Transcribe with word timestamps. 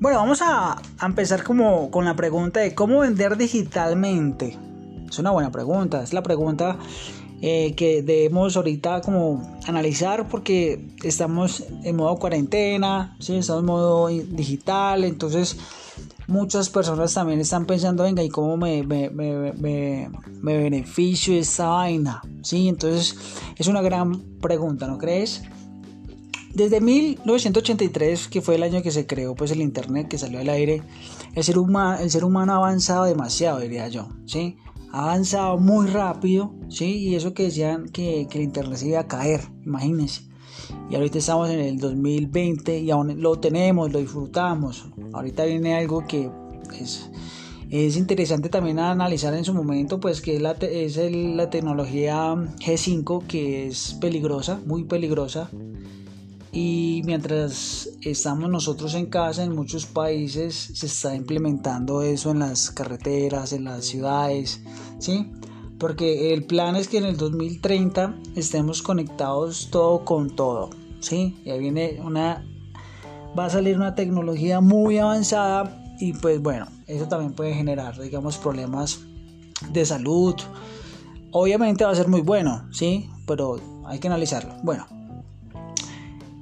Bueno, 0.00 0.18
vamos 0.18 0.42
a, 0.42 0.80
empezar 1.02 1.42
como 1.42 1.90
con 1.90 2.04
la 2.04 2.14
pregunta 2.14 2.60
de 2.60 2.72
cómo 2.72 3.00
vender 3.00 3.36
digitalmente. 3.36 4.56
Es 5.10 5.18
una 5.18 5.32
buena 5.32 5.50
pregunta, 5.50 6.04
es 6.04 6.12
la 6.12 6.22
pregunta 6.22 6.78
eh, 7.42 7.74
que 7.74 8.02
debemos 8.02 8.56
ahorita 8.56 9.00
como 9.00 9.58
analizar 9.66 10.28
porque 10.28 10.86
estamos 11.02 11.64
en 11.82 11.96
modo 11.96 12.14
cuarentena, 12.14 13.16
¿sí? 13.18 13.34
estamos 13.38 13.62
en 13.62 13.66
modo 13.66 14.06
digital, 14.06 15.02
entonces 15.02 15.58
muchas 16.28 16.70
personas 16.70 17.12
también 17.12 17.40
están 17.40 17.66
pensando, 17.66 18.04
venga, 18.04 18.22
¿y 18.22 18.28
cómo 18.28 18.56
me, 18.56 18.84
me, 18.84 19.10
me, 19.10 19.52
me, 19.52 20.58
beneficio 20.58 21.34
esa 21.34 21.70
vaina? 21.70 22.22
¿Sí? 22.42 22.68
Entonces 22.68 23.16
es 23.56 23.66
una 23.66 23.82
gran 23.82 24.20
pregunta, 24.40 24.86
¿no 24.86 24.96
crees? 24.96 25.42
Desde 26.54 26.80
1983, 26.80 28.28
que 28.28 28.40
fue 28.40 28.56
el 28.56 28.62
año 28.62 28.82
que 28.82 28.90
se 28.90 29.06
creó 29.06 29.34
pues 29.34 29.50
el 29.50 29.60
internet, 29.60 30.08
que 30.08 30.18
salió 30.18 30.40
al 30.40 30.48
aire, 30.48 30.82
el 31.34 31.44
ser, 31.44 31.58
humano, 31.58 32.00
el 32.00 32.10
ser 32.10 32.24
humano 32.24 32.54
ha 32.54 32.56
avanzado 32.56 33.04
demasiado, 33.04 33.60
diría 33.60 33.88
yo, 33.88 34.08
¿sí? 34.24 34.56
Ha 34.90 35.04
avanzado 35.04 35.58
muy 35.58 35.86
rápido, 35.88 36.54
¿sí? 36.68 36.96
Y 36.96 37.14
eso 37.14 37.34
que 37.34 37.44
decían 37.44 37.88
que, 37.90 38.26
que 38.30 38.38
el 38.38 38.44
internet 38.44 38.78
se 38.78 38.88
iba 38.88 39.00
a 39.00 39.06
caer, 39.06 39.42
imagínense. 39.64 40.22
Y 40.90 40.96
ahorita 40.96 41.18
estamos 41.18 41.50
en 41.50 41.60
el 41.60 41.78
2020 41.78 42.80
y 42.80 42.90
aún 42.90 43.20
lo 43.20 43.36
tenemos, 43.36 43.92
lo 43.92 43.98
disfrutamos. 43.98 44.86
Ahorita 45.12 45.44
viene 45.44 45.76
algo 45.76 46.06
que 46.06 46.30
es, 46.80 47.10
es 47.70 47.96
interesante 47.96 48.48
también 48.48 48.78
analizar 48.78 49.34
en 49.34 49.44
su 49.44 49.52
momento, 49.52 50.00
pues 50.00 50.22
que 50.22 50.36
es, 50.36 50.42
la, 50.42 50.52
es 50.52 50.96
la 50.96 51.50
tecnología 51.50 52.34
G5 52.34 53.26
que 53.26 53.66
es 53.66 53.96
peligrosa, 54.00 54.60
muy 54.64 54.84
peligrosa 54.84 55.50
y 56.52 57.02
mientras 57.04 57.90
estamos 58.02 58.48
nosotros 58.48 58.94
en 58.94 59.06
casa, 59.06 59.44
en 59.44 59.54
muchos 59.54 59.86
países 59.86 60.54
se 60.74 60.86
está 60.86 61.14
implementando 61.14 62.02
eso 62.02 62.30
en 62.30 62.38
las 62.38 62.70
carreteras, 62.70 63.52
en 63.52 63.64
las 63.64 63.84
ciudades, 63.84 64.62
¿sí? 64.98 65.30
Porque 65.78 66.32
el 66.32 66.44
plan 66.44 66.74
es 66.74 66.88
que 66.88 66.98
en 66.98 67.04
el 67.04 67.16
2030 67.16 68.16
estemos 68.34 68.82
conectados 68.82 69.68
todo 69.70 70.04
con 70.04 70.34
todo, 70.34 70.70
¿sí? 71.00 71.36
Y 71.44 71.50
ahí 71.50 71.60
viene 71.60 72.00
una... 72.02 72.44
Va 73.38 73.44
a 73.44 73.50
salir 73.50 73.76
una 73.76 73.94
tecnología 73.94 74.60
muy 74.60 74.98
avanzada 74.98 75.84
y 76.00 76.14
pues 76.14 76.40
bueno, 76.40 76.66
eso 76.86 77.06
también 77.06 77.34
puede 77.34 77.54
generar, 77.54 78.00
digamos, 78.00 78.38
problemas 78.38 79.00
de 79.70 79.84
salud. 79.84 80.34
Obviamente 81.30 81.84
va 81.84 81.90
a 81.90 81.94
ser 81.94 82.08
muy 82.08 82.22
bueno, 82.22 82.66
¿sí? 82.72 83.10
Pero 83.26 83.60
hay 83.86 83.98
que 83.98 84.08
analizarlo. 84.08 84.54
Bueno, 84.62 84.86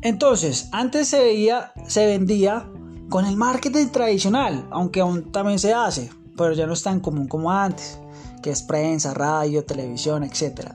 entonces, 0.02 0.68
antes 0.72 1.08
se 1.08 1.18
veía, 1.18 1.72
se 1.86 2.06
vendía 2.06 2.68
con 3.08 3.24
el 3.24 3.36
marketing 3.36 3.88
tradicional, 3.88 4.66
aunque 4.70 5.00
aún 5.00 5.32
también 5.32 5.58
se 5.58 5.72
hace, 5.72 6.10
pero 6.36 6.52
ya 6.52 6.66
no 6.66 6.74
es 6.74 6.82
tan 6.82 7.00
común 7.00 7.28
como 7.28 7.50
antes, 7.50 7.98
que 8.42 8.50
es 8.50 8.62
prensa, 8.62 9.14
radio, 9.14 9.64
televisión, 9.64 10.22
etc. 10.24 10.72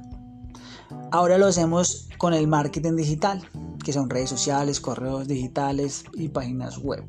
Ahora 1.11 1.37
lo 1.37 1.47
hacemos 1.47 2.09
con 2.17 2.33
el 2.33 2.47
marketing 2.47 2.95
digital, 2.95 3.41
que 3.83 3.93
son 3.93 4.09
redes 4.09 4.29
sociales, 4.29 4.79
correos 4.79 5.27
digitales 5.27 6.05
y 6.13 6.29
páginas 6.29 6.77
web. 6.77 7.03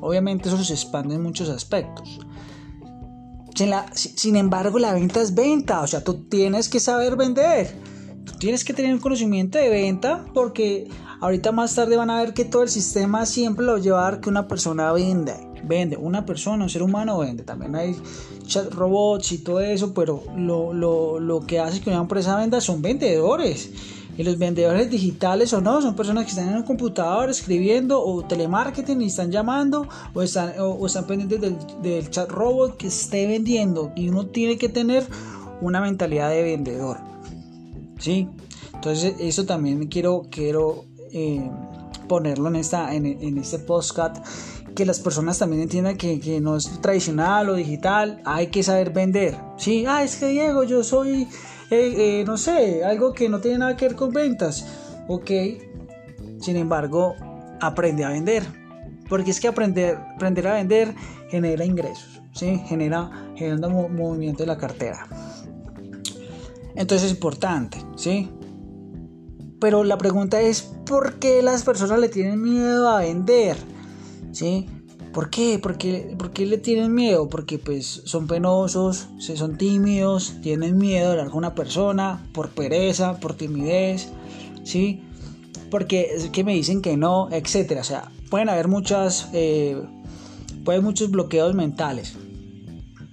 Obviamente 0.00 0.48
eso 0.48 0.62
se 0.62 0.74
expande 0.74 1.14
en 1.14 1.22
muchos 1.22 1.48
aspectos. 1.48 2.20
Sin, 3.54 3.72
sin 3.94 4.36
embargo, 4.36 4.78
la 4.78 4.92
venta 4.92 5.22
es 5.22 5.34
venta, 5.34 5.80
o 5.80 5.86
sea, 5.86 6.04
tú 6.04 6.28
tienes 6.28 6.68
que 6.68 6.80
saber 6.80 7.16
vender. 7.16 7.74
Tienes 8.38 8.64
que 8.64 8.74
tener 8.74 8.92
un 8.92 9.00
conocimiento 9.00 9.58
de 9.58 9.68
venta 9.68 10.24
porque 10.34 10.88
Ahorita 11.18 11.50
más 11.50 11.74
tarde 11.74 11.96
van 11.96 12.10
a 12.10 12.20
ver 12.20 12.34
que 12.34 12.44
todo 12.44 12.62
el 12.62 12.68
sistema 12.68 13.24
siempre 13.24 13.64
lo 13.64 13.78
lleva 13.78 14.00
a 14.00 14.10
dar 14.10 14.20
que 14.20 14.28
una 14.28 14.46
persona 14.46 14.92
vende. 14.92 15.34
Vende, 15.64 15.96
una 15.96 16.26
persona, 16.26 16.64
un 16.64 16.70
ser 16.70 16.82
humano 16.82 17.18
vende. 17.18 17.42
También 17.42 17.74
hay 17.74 17.96
chat 18.46 18.72
robots 18.72 19.32
y 19.32 19.38
todo 19.38 19.60
eso, 19.60 19.94
pero 19.94 20.22
lo, 20.36 20.74
lo, 20.74 21.18
lo 21.18 21.40
que 21.40 21.58
hace 21.58 21.80
que 21.80 21.88
una 21.88 22.00
empresa 22.00 22.36
venda 22.36 22.60
son 22.60 22.82
vendedores. 22.82 23.70
Y 24.18 24.24
los 24.24 24.38
vendedores 24.38 24.90
digitales 24.90 25.52
o 25.54 25.60
no, 25.60 25.80
son 25.80 25.96
personas 25.96 26.24
que 26.24 26.30
están 26.30 26.48
en 26.48 26.56
un 26.56 26.62
computador 26.62 27.28
escribiendo 27.30 28.02
o 28.02 28.22
telemarketing 28.22 29.02
y 29.02 29.06
están 29.06 29.30
llamando 29.30 29.88
o 30.14 30.22
están, 30.22 30.52
o, 30.58 30.86
están 30.86 31.06
pendientes 31.06 31.40
del, 31.82 32.10
chat 32.10 32.30
robot 32.30 32.76
que 32.76 32.88
esté 32.88 33.26
vendiendo. 33.26 33.90
Y 33.96 34.10
uno 34.10 34.26
tiene 34.26 34.58
que 34.58 34.68
tener 34.68 35.06
una 35.62 35.80
mentalidad 35.80 36.30
de 36.30 36.42
vendedor. 36.42 37.15
¿Sí? 37.98 38.28
Entonces 38.74 39.14
eso 39.18 39.46
también 39.46 39.86
quiero, 39.88 40.26
quiero 40.30 40.84
eh, 41.12 41.50
ponerlo 42.08 42.48
en, 42.48 42.56
esta, 42.56 42.94
en, 42.94 43.38
este 43.38 43.58
podcast, 43.58 44.24
que 44.74 44.84
las 44.84 45.00
personas 45.00 45.38
también 45.38 45.62
entiendan 45.62 45.96
que, 45.96 46.40
no 46.40 46.56
es 46.56 46.80
tradicional 46.80 47.48
o 47.48 47.54
digital, 47.54 48.20
hay 48.24 48.48
que 48.48 48.62
saber 48.62 48.92
vender. 48.92 49.36
Sí, 49.56 49.84
ah, 49.88 50.02
es 50.02 50.16
que 50.16 50.28
Diego, 50.28 50.62
yo 50.62 50.84
soy, 50.84 51.22
eh, 51.70 51.94
eh, 52.20 52.24
no 52.26 52.36
sé, 52.36 52.84
algo 52.84 53.12
que 53.12 53.28
no 53.28 53.40
tiene 53.40 53.58
nada 53.58 53.76
que 53.76 53.88
ver 53.88 53.96
con 53.96 54.12
ventas. 54.12 54.66
Ok, 55.08 55.30
sin 56.40 56.56
embargo, 56.56 57.14
aprende 57.60 58.04
a 58.04 58.10
vender. 58.10 58.44
Porque 59.08 59.30
es 59.30 59.40
que 59.40 59.48
aprender, 59.48 59.98
aprender 60.16 60.46
a 60.48 60.54
vender 60.54 60.94
genera 61.30 61.64
ingresos, 61.64 62.20
¿sí? 62.32 62.60
genera, 62.66 63.32
genera 63.36 63.68
movimiento 63.68 64.42
de 64.42 64.48
la 64.48 64.58
cartera. 64.58 65.06
Entonces 66.76 67.06
es 67.06 67.12
importante, 67.12 67.78
¿sí? 67.96 68.28
Pero 69.60 69.82
la 69.82 69.96
pregunta 69.96 70.40
es, 70.42 70.62
¿por 70.86 71.18
qué 71.18 71.42
las 71.42 71.64
personas 71.64 71.98
le 71.98 72.08
tienen 72.08 72.42
miedo 72.42 72.88
a 72.88 73.00
vender? 73.00 73.56
¿Sí? 74.32 74.66
¿Por 75.14 75.30
qué? 75.30 75.58
¿Por 75.58 75.78
qué, 75.78 76.14
¿Por 76.18 76.32
qué 76.32 76.44
le 76.44 76.58
tienen 76.58 76.94
miedo? 76.94 77.30
Porque 77.30 77.58
pues 77.58 78.02
son 78.04 78.26
penosos, 78.26 79.08
son 79.18 79.56
tímidos, 79.56 80.34
tienen 80.42 80.76
miedo 80.76 81.06
de 81.06 81.12
hablar 81.12 81.30
con 81.30 81.38
una 81.38 81.54
persona 81.54 82.28
por 82.34 82.50
pereza, 82.50 83.18
por 83.18 83.32
timidez, 83.34 84.10
¿sí? 84.62 85.02
Porque 85.70 86.10
es 86.14 86.28
que 86.28 86.44
me 86.44 86.52
dicen 86.52 86.82
que 86.82 86.98
no, 86.98 87.30
etcétera. 87.32 87.80
O 87.80 87.84
sea, 87.84 88.12
pueden 88.28 88.50
haber 88.50 88.68
muchas, 88.68 89.30
eh, 89.32 89.82
pueden 90.64 90.84
muchos 90.84 91.10
bloqueos 91.10 91.54
mentales 91.54 92.14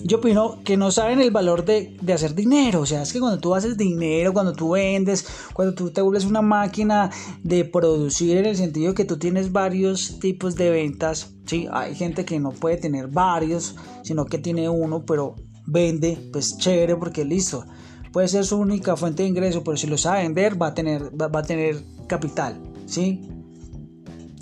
yo 0.03 0.17
opino 0.17 0.59
que 0.63 0.75
no 0.75 0.91
saben 0.91 1.21
el 1.21 1.31
valor 1.31 1.63
de, 1.65 1.97
hacer 2.13 2.35
dinero. 2.35 2.81
O 2.81 2.85
sea, 2.85 3.01
es 3.01 3.13
que 3.13 3.19
cuando 3.19 3.39
tú 3.39 3.55
haces 3.55 3.77
dinero, 3.77 4.33
cuando 4.33 4.53
tú 4.53 4.71
vendes, 4.71 5.25
cuando 5.53 5.73
tú 5.73 5.91
te 5.91 6.01
vuelves 6.01 6.25
una 6.25 6.41
máquina 6.41 7.09
de 7.41 7.65
producir 7.65 8.37
en 8.37 8.45
el 8.45 8.55
sentido 8.55 8.93
que 8.93 9.05
tú 9.05 9.17
tienes 9.17 9.51
varios 9.51 10.19
tipos 10.19 10.55
de 10.55 10.69
ventas. 10.69 11.33
Sí, 11.45 11.67
hay 11.71 11.95
gente 11.95 12.25
que 12.25 12.39
no 12.39 12.51
puede 12.51 12.77
tener 12.77 13.07
varios, 13.07 13.75
sino 14.03 14.25
que 14.25 14.37
tiene 14.37 14.69
uno, 14.69 15.05
pero 15.05 15.35
vende, 15.65 16.29
pues 16.31 16.57
chévere 16.57 16.95
porque 16.95 17.23
listo. 17.23 17.65
Puede 18.11 18.27
ser 18.27 18.45
su 18.45 18.57
única 18.57 18.95
fuente 18.95 19.23
de 19.23 19.29
ingreso, 19.29 19.63
pero 19.63 19.77
si 19.77 19.87
lo 19.87 19.97
sabe 19.97 20.23
vender 20.23 20.61
va 20.61 20.67
a 20.67 20.73
tener, 20.73 21.09
va, 21.19 21.39
a 21.39 21.43
tener 21.43 21.83
capital. 22.07 22.61
¿sí? 22.85 23.21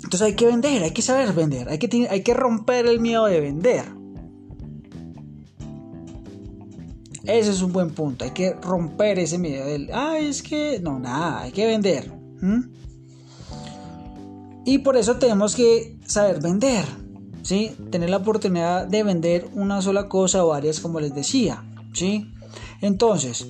Entonces 0.02 0.22
hay 0.22 0.34
que 0.34 0.46
vender, 0.46 0.82
hay 0.82 0.90
que 0.90 1.02
saber 1.02 1.32
vender, 1.32 1.68
hay 1.68 1.78
que, 1.78 2.08
hay 2.10 2.22
que 2.22 2.34
romper 2.34 2.86
el 2.86 3.00
miedo 3.00 3.26
de 3.26 3.40
vender. 3.40 4.01
Ese 7.24 7.50
es 7.50 7.62
un 7.62 7.72
buen 7.72 7.90
punto. 7.90 8.24
Hay 8.24 8.32
que 8.32 8.54
romper 8.54 9.18
ese 9.18 9.38
miedo 9.38 9.66
del, 9.66 9.90
ah, 9.92 10.18
es 10.18 10.42
que, 10.42 10.80
no, 10.80 10.98
nada, 10.98 11.42
hay 11.42 11.52
que 11.52 11.66
vender. 11.66 12.12
Y 14.64 14.78
por 14.78 14.96
eso 14.96 15.16
tenemos 15.16 15.54
que 15.54 15.98
saber 16.06 16.40
vender. 16.40 16.84
¿sí? 17.42 17.72
Tener 17.90 18.10
la 18.10 18.18
oportunidad 18.18 18.86
de 18.86 19.02
vender 19.02 19.48
una 19.54 19.82
sola 19.82 20.08
cosa 20.08 20.44
o 20.44 20.48
varias, 20.48 20.80
como 20.80 21.00
les 21.00 21.14
decía. 21.14 21.64
¿sí? 21.92 22.32
Entonces, 22.80 23.46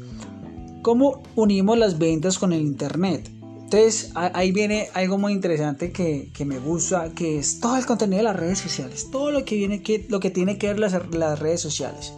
¿cómo 0.82 1.22
unimos 1.36 1.78
las 1.78 1.98
ventas 1.98 2.38
con 2.38 2.52
el 2.52 2.60
Internet? 2.60 3.30
Entonces, 3.64 4.10
ahí 4.14 4.52
viene 4.52 4.88
algo 4.92 5.16
muy 5.16 5.32
interesante 5.32 5.92
que, 5.92 6.30
me 6.44 6.58
gusta, 6.58 7.10
que 7.14 7.38
es 7.38 7.58
todo 7.58 7.78
el 7.78 7.86
contenido 7.86 8.18
de 8.18 8.24
las 8.24 8.36
redes 8.36 8.58
sociales, 8.58 9.08
todo 9.10 9.30
lo 9.30 9.46
que 9.46 9.56
viene, 9.56 9.82
que, 9.82 10.04
lo 10.10 10.20
que 10.20 10.28
tiene 10.28 10.58
que 10.58 10.66
ver 10.66 10.78
las, 10.78 10.92
las 11.10 11.38
redes 11.38 11.62
sociales. 11.62 12.12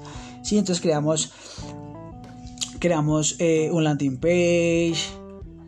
¿Sí? 0.44 0.58
Entonces 0.58 0.80
creamos, 0.80 1.32
creamos 2.78 3.36
eh, 3.40 3.70
un 3.72 3.82
landing 3.82 4.18
page, 4.18 4.96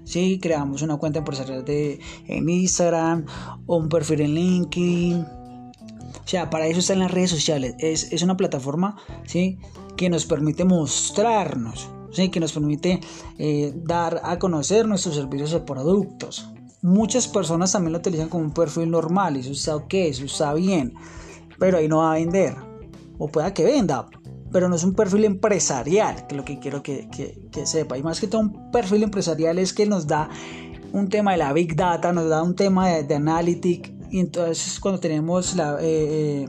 ¿sí? 0.05 0.39
creamos 0.41 0.83
una 0.83 0.99
cuenta 0.99 1.19
empresarial 1.19 1.65
de, 1.65 1.99
en 2.29 2.49
Instagram, 2.49 3.27
un 3.67 3.89
perfil 3.89 4.21
en 4.21 4.35
LinkedIn. 4.35 5.21
O 5.21 6.29
sea, 6.29 6.51
para 6.51 6.67
eso 6.67 6.81
están 6.81 7.01
las 7.01 7.11
redes 7.11 7.31
sociales. 7.31 7.75
Es, 7.79 8.13
es 8.13 8.23
una 8.23 8.37
plataforma 8.37 8.97
¿sí? 9.27 9.59
que 9.97 10.09
nos 10.11 10.27
permite 10.27 10.65
mostrarnos, 10.65 11.89
¿sí? 12.13 12.29
que 12.31 12.41
nos 12.41 12.53
permite 12.53 13.01
eh, 13.39 13.73
dar 13.77 14.21
a 14.25 14.39
conocer 14.39 14.87
nuestros 14.87 15.17
servicios 15.17 15.55
o 15.55 15.65
productos. 15.65 16.49
Muchas 16.83 17.27
personas 17.27 17.73
también 17.73 17.93
lo 17.93 17.99
utilizan 17.99 18.29
como 18.29 18.45
un 18.45 18.53
perfil 18.53 18.91
normal 18.91 19.37
y 19.37 19.41
eso 19.41 19.53
está 19.53 19.77
ok, 19.77 19.95
eso 19.95 20.25
está 20.25 20.53
bien, 20.55 20.95
pero 21.59 21.79
ahí 21.79 21.89
no 21.89 21.99
va 21.99 22.13
a 22.13 22.15
vender. 22.15 22.55
O 23.19 23.29
pueda 23.29 23.55
que 23.55 23.65
venda, 23.65 24.07
pero 24.53 24.69
no 24.69 24.77
es 24.77 24.85
un 24.85 24.95
perfil 24.95 25.25
empresarial, 25.25 26.27
que 26.27 26.35
es 26.35 26.37
lo 26.37 26.45
que 26.45 26.59
quiero 26.59 26.83
que, 26.83 27.09
sepa. 27.65 27.99
Y 27.99 28.03
más 28.03 28.21
que 28.21 28.27
todo 28.27 28.41
un 28.41 28.71
perfil 28.71 29.03
empresarial 29.03 29.59
es 29.59 29.73
que 29.73 29.87
nos 29.87 30.07
da 30.07 30.29
un 30.93 31.09
tema 31.09 31.33
de 31.33 31.39
la 31.39 31.53
Big 31.53 31.77
Data, 31.77 32.13
nos 32.13 32.29
da 32.29 32.43
un 32.43 32.55
tema 32.55 32.89
de, 32.89 33.03
de 33.03 33.15
Analytics, 33.17 33.91
y 34.11 34.21
entonces 34.21 34.79
cuando 34.81 35.01
tenemos 35.01 35.55
la, 35.57 35.79
eh, 35.81 36.49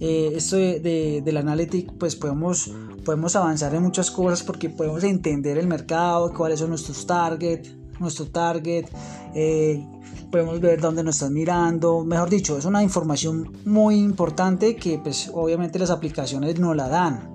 eh, 0.00 0.32
esto 0.34 0.56
de, 0.56 1.22
del 1.22 1.36
analytics, 1.36 1.92
pues 1.98 2.16
podemos, 2.16 2.72
podemos 3.04 3.36
avanzar 3.36 3.74
en 3.74 3.82
muchas 3.82 4.10
cosas 4.10 4.42
porque 4.42 4.70
podemos 4.70 5.04
entender 5.04 5.58
el 5.58 5.66
mercado, 5.66 6.32
cuáles 6.32 6.60
son 6.60 6.70
nuestros 6.70 7.06
targets, 7.06 7.74
nuestro 7.98 8.26
target, 8.26 8.86
eh, 9.34 9.84
podemos 10.30 10.60
ver 10.60 10.80
dónde 10.80 11.02
nos 11.02 11.16
están 11.16 11.32
mirando, 11.32 12.04
mejor 12.04 12.30
dicho, 12.30 12.58
es 12.58 12.64
una 12.64 12.82
información 12.82 13.52
muy 13.64 13.96
importante 13.96 14.76
que 14.76 14.98
pues 14.98 15.30
obviamente 15.32 15.78
las 15.78 15.90
aplicaciones 15.90 16.58
no 16.58 16.74
la 16.74 16.88
dan. 16.88 17.30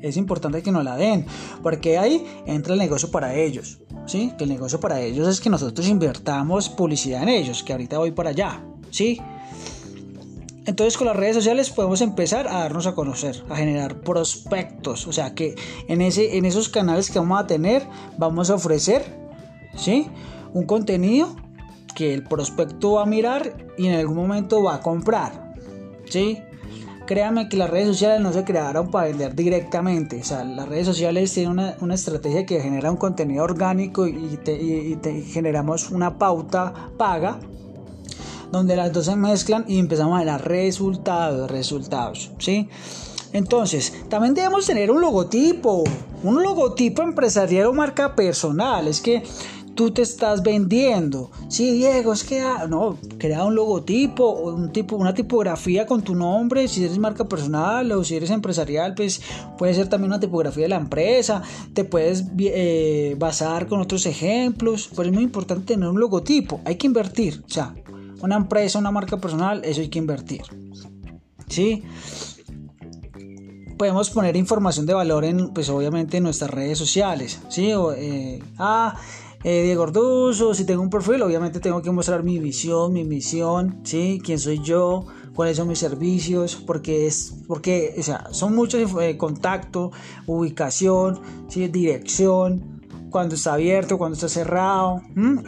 Es 0.00 0.16
importante 0.16 0.62
que 0.62 0.70
nos 0.70 0.84
la 0.84 0.96
den, 0.96 1.26
porque 1.62 1.98
ahí 1.98 2.24
entra 2.46 2.74
el 2.74 2.78
negocio 2.78 3.10
para 3.10 3.34
ellos. 3.34 3.80
¿sí? 4.06 4.32
Que 4.38 4.44
el 4.44 4.50
negocio 4.50 4.78
para 4.78 5.00
ellos 5.00 5.26
es 5.26 5.40
que 5.40 5.50
nosotros 5.50 5.88
invertamos 5.88 6.68
publicidad 6.68 7.22
en 7.22 7.30
ellos, 7.30 7.62
que 7.62 7.72
ahorita 7.72 7.98
voy 7.98 8.12
para 8.12 8.30
allá. 8.30 8.62
¿sí? 8.90 9.20
Entonces 10.66 10.96
con 10.96 11.06
las 11.06 11.16
redes 11.16 11.34
sociales 11.34 11.70
podemos 11.70 12.00
empezar 12.00 12.46
a 12.46 12.58
darnos 12.60 12.86
a 12.86 12.94
conocer, 12.94 13.42
a 13.48 13.56
generar 13.56 14.00
prospectos. 14.02 15.06
O 15.08 15.12
sea 15.12 15.34
que 15.34 15.56
en, 15.88 16.00
ese, 16.00 16.36
en 16.36 16.44
esos 16.44 16.68
canales 16.68 17.10
que 17.10 17.18
vamos 17.18 17.40
a 17.40 17.46
tener 17.46 17.86
vamos 18.18 18.50
a 18.50 18.54
ofrecer 18.54 19.18
¿sí? 19.76 20.08
Un 20.54 20.64
contenido 20.64 21.34
que 21.94 22.14
el 22.14 22.22
prospecto 22.24 22.92
va 22.92 23.02
a 23.02 23.06
mirar 23.06 23.56
y 23.76 23.86
en 23.86 23.94
algún 23.94 24.16
momento 24.16 24.62
va 24.62 24.76
a 24.76 24.80
comprar. 24.80 25.54
¿sí? 26.08 26.38
Créame 27.06 27.48
que 27.48 27.56
las 27.56 27.70
redes 27.70 27.88
sociales 27.88 28.20
no 28.20 28.32
se 28.32 28.44
crearon 28.44 28.90
para 28.90 29.08
vender 29.08 29.34
directamente. 29.34 30.20
O 30.20 30.24
sea, 30.24 30.44
las 30.44 30.68
redes 30.68 30.86
sociales 30.86 31.32
tienen 31.32 31.74
una, 31.80 31.94
estrategia 31.94 32.44
que 32.46 32.60
genera 32.60 32.90
un 32.90 32.96
contenido 32.96 33.44
orgánico 33.44 34.06
y, 34.06 34.38
y 34.46 35.22
generamos 35.22 35.90
una 35.90 36.18
pauta 36.18 36.90
paga 36.96 37.40
donde 38.52 38.76
las 38.76 38.92
dos 38.92 39.06
se 39.06 39.16
mezclan 39.16 39.64
y 39.68 39.78
empezamos 39.78 40.20
a 40.20 40.24
ver 40.24 40.42
resultados, 40.42 41.50
resultados, 41.50 42.30
¿sí? 42.38 42.68
Entonces, 43.32 43.92
también 44.08 44.34
debemos 44.34 44.66
tener 44.66 44.90
un 44.90 45.00
logotipo, 45.00 45.84
un 46.22 46.42
logotipo 46.42 47.02
empresarial 47.02 47.66
o 47.66 47.72
marca 47.74 48.14
personal. 48.14 48.88
Es 48.88 49.02
que 49.02 49.22
tú 49.78 49.92
te 49.92 50.02
estás 50.02 50.42
vendiendo. 50.42 51.30
Sí, 51.46 51.70
Diego, 51.70 52.12
es 52.12 52.24
que 52.24 52.40
ah, 52.40 52.66
no, 52.68 52.98
crea 53.16 53.44
un 53.44 53.54
logotipo, 53.54 54.28
un 54.32 54.72
tipo, 54.72 54.96
una 54.96 55.14
tipografía 55.14 55.86
con 55.86 56.02
tu 56.02 56.16
nombre, 56.16 56.66
si 56.66 56.84
eres 56.84 56.98
marca 56.98 57.28
personal 57.28 57.92
o 57.92 58.02
si 58.02 58.16
eres 58.16 58.30
empresarial, 58.30 58.96
pues 58.96 59.20
puede 59.56 59.74
ser 59.74 59.88
también 59.88 60.10
una 60.10 60.18
tipografía 60.18 60.64
de 60.64 60.70
la 60.70 60.78
empresa, 60.78 61.42
te 61.74 61.84
puedes 61.84 62.24
eh, 62.40 63.14
basar 63.20 63.68
con 63.68 63.80
otros 63.80 64.04
ejemplos, 64.06 64.90
pero 64.96 65.10
es 65.10 65.14
muy 65.14 65.22
importante 65.22 65.74
tener 65.74 65.88
un 65.88 66.00
logotipo, 66.00 66.60
hay 66.64 66.74
que 66.74 66.88
invertir, 66.88 67.44
o 67.46 67.48
sea, 67.48 67.72
una 68.20 68.34
empresa, 68.34 68.80
una 68.80 68.90
marca 68.90 69.18
personal, 69.18 69.64
eso 69.64 69.80
hay 69.80 69.90
que 69.90 70.00
invertir. 70.00 70.42
¿Sí? 71.48 71.84
Podemos 73.78 74.10
poner 74.10 74.34
información 74.34 74.86
de 74.86 74.94
valor 74.94 75.24
en, 75.24 75.50
pues 75.54 75.68
obviamente, 75.68 76.16
en 76.16 76.24
nuestras 76.24 76.50
redes 76.50 76.76
sociales. 76.76 77.40
¿Sí? 77.48 77.72
O, 77.72 77.92
eh, 77.92 78.42
ah, 78.58 78.96
eh, 79.44 79.62
Diego 79.62 79.84
Orduzo, 79.84 80.54
si 80.54 80.64
tengo 80.64 80.82
un 80.82 80.90
perfil, 80.90 81.22
obviamente 81.22 81.60
tengo 81.60 81.82
que 81.82 81.90
mostrar 81.90 82.22
mi 82.22 82.38
visión, 82.38 82.92
mi 82.92 83.04
misión, 83.04 83.80
¿sí? 83.84 84.20
¿Quién 84.24 84.38
soy 84.38 84.60
yo? 84.62 85.06
cuáles 85.38 85.56
son 85.56 85.68
mis 85.68 85.78
servicios, 85.78 86.56
porque 86.56 87.06
es, 87.06 87.44
porque, 87.46 87.94
o 87.96 88.02
sea, 88.02 88.26
son 88.32 88.56
muchos 88.56 88.90
eh, 89.00 89.16
contacto, 89.16 89.92
ubicación, 90.26 91.20
¿sí? 91.46 91.68
dirección, 91.68 92.82
cuando 93.08 93.36
está 93.36 93.54
abierto, 93.54 93.98
cuando 93.98 94.16
está 94.16 94.28
cerrado. 94.28 95.00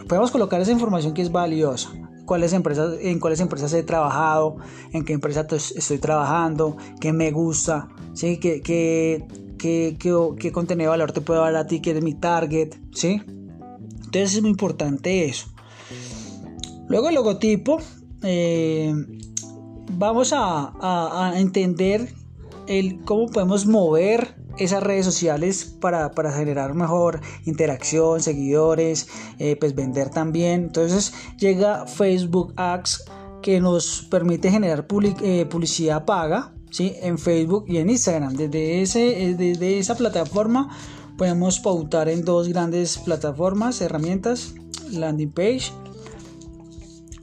Podemos 0.09 0.31
colocar 0.31 0.61
esa 0.61 0.71
información 0.71 1.13
que 1.13 1.23
es 1.23 1.33
valiosa 1.33 1.91
cuáles 2.25 2.53
empresas, 2.53 2.99
en 3.01 3.19
cuáles 3.19 3.41
empresas 3.41 3.73
he 3.73 3.83
trabajado, 3.83 4.59
en 4.93 5.05
qué 5.05 5.15
empresa 5.15 5.45
estoy 5.51 5.99
trabajando, 5.99 6.77
qué 7.01 7.13
me 7.13 7.33
gusta, 7.33 7.89
¿sí? 8.15 8.39
qué, 8.39 8.63
qué, 8.63 9.27
qué, 9.59 9.97
qué, 10.39 10.53
contenido 10.53 10.93
de 10.93 10.99
valor 10.99 11.11
te 11.11 11.21
puedo 11.21 11.41
dar 11.41 11.57
a 11.57 11.67
ti, 11.67 11.81
qué 11.81 11.91
es 11.91 12.05
mi 12.05 12.15
target. 12.15 12.77
¿sí? 12.93 13.21
Entonces 14.11 14.35
es 14.35 14.43
muy 14.43 14.51
importante 14.51 15.25
eso. 15.25 15.47
Luego 16.89 17.09
el 17.09 17.15
logotipo, 17.15 17.79
eh, 18.25 18.93
vamos 19.93 20.33
a, 20.35 21.33
entender 21.37 22.13
el 22.67 23.05
cómo 23.05 23.29
podemos 23.29 23.67
mover 23.67 24.35
esas 24.59 24.83
redes 24.83 25.05
sociales 25.05 25.77
para, 25.81 26.11
generar 26.33 26.75
mejor 26.75 27.21
interacción, 27.47 28.21
seguidores, 28.21 29.07
eh, 29.39 29.55
pues 29.55 29.77
vender 29.77 30.11
también. 30.11 30.65
Entonces 30.65 31.15
llega 31.39 31.87
Facebook 31.87 32.53
Ads 32.57 33.05
que 33.43 33.61
nos 33.61 34.03
permite 34.11 34.51
generar 34.51 34.89
eh, 35.23 35.47
publicidad 35.49 36.05
paga 36.05 36.53
¿sí? 36.71 36.95
en 37.01 37.19
Facebook 37.19 37.67
y 37.69 37.77
en 37.77 37.91
Instagram. 37.91 38.35
Desde, 38.35 38.83
ese, 38.83 39.37
desde 39.39 39.79
esa 39.79 39.95
plataforma 39.95 40.77
podemos 41.21 41.61
pautar 41.61 42.09
en 42.09 42.25
dos 42.25 42.49
grandes 42.49 42.97
plataformas, 42.97 43.83
herramientas, 43.83 44.55
landing 44.91 45.31
page 45.31 45.71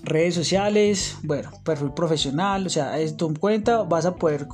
redes 0.03 0.35
sociales, 0.35 1.17
bueno, 1.23 1.49
perfil 1.63 1.91
profesional, 1.93 2.67
o 2.67 2.69
sea, 2.69 2.99
es 2.99 3.17
tu 3.17 3.33
cuenta, 3.33 3.81
vas 3.81 4.05
a 4.05 4.13
poder, 4.13 4.47